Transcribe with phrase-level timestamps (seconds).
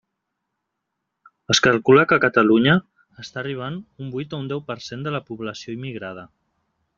[1.55, 2.73] Es calcula que Catalunya
[3.25, 6.27] està arribant a un vuit o deu per cent de població immigrada.